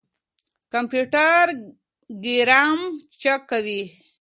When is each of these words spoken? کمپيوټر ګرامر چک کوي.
کمپيوټر 0.73 1.45
ګرامر 2.23 2.89
چک 3.21 3.41
کوي. 3.51 3.81